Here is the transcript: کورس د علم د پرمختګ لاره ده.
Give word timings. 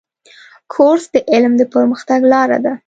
کورس 0.73 1.03
د 1.13 1.15
علم 1.31 1.53
د 1.57 1.63
پرمختګ 1.73 2.19
لاره 2.33 2.57
ده. 2.65 2.73